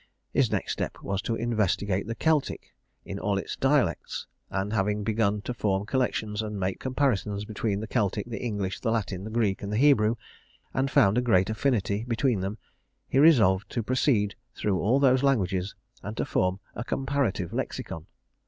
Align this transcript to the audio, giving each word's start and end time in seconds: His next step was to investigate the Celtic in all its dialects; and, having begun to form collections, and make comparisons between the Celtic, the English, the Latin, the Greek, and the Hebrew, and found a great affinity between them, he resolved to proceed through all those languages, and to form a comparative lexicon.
His 0.33 0.49
next 0.51 0.71
step 0.73 0.97
was 1.03 1.21
to 1.21 1.35
investigate 1.35 2.07
the 2.07 2.15
Celtic 2.15 2.73
in 3.05 3.19
all 3.19 3.37
its 3.37 3.55
dialects; 3.55 4.25
and, 4.49 4.73
having 4.73 5.03
begun 5.03 5.43
to 5.43 5.53
form 5.53 5.85
collections, 5.85 6.41
and 6.41 6.59
make 6.59 6.79
comparisons 6.79 7.45
between 7.45 7.81
the 7.81 7.85
Celtic, 7.87 8.25
the 8.25 8.39
English, 8.43 8.79
the 8.79 8.89
Latin, 8.89 9.25
the 9.25 9.29
Greek, 9.29 9.61
and 9.61 9.71
the 9.71 9.77
Hebrew, 9.77 10.15
and 10.73 10.89
found 10.89 11.19
a 11.19 11.21
great 11.21 11.51
affinity 11.51 12.03
between 12.07 12.39
them, 12.39 12.57
he 13.07 13.19
resolved 13.19 13.69
to 13.69 13.83
proceed 13.83 14.33
through 14.55 14.79
all 14.79 14.99
those 14.99 15.21
languages, 15.21 15.75
and 16.01 16.17
to 16.17 16.25
form 16.25 16.59
a 16.73 16.83
comparative 16.83 17.53
lexicon. 17.53 18.07